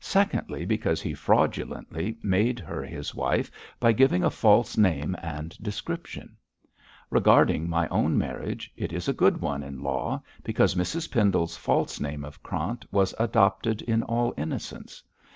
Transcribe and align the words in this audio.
Secondly, 0.00 0.64
because 0.66 1.00
he 1.00 1.14
fraudulently 1.14 2.18
made 2.20 2.58
her 2.58 2.82
his 2.82 3.14
wife 3.14 3.48
by 3.78 3.92
giving 3.92 4.24
a 4.24 4.28
false 4.28 4.76
name 4.76 5.14
and 5.22 5.56
description. 5.62 6.36
Regarding 7.10 7.70
my 7.70 7.86
own 7.86 8.18
marriage, 8.18 8.72
it 8.76 8.92
is 8.92 9.06
a 9.06 9.12
good 9.12 9.40
one 9.40 9.62
in 9.62 9.80
law, 9.80 10.20
because 10.42 10.74
Mrs 10.74 11.08
Pendle's 11.12 11.56
false 11.56 12.00
name 12.00 12.24
of 12.24 12.42
Krant 12.42 12.86
was 12.90 13.14
adopted 13.20 13.80
in 13.82 14.02
all 14.02 14.34
innocence. 14.36 15.04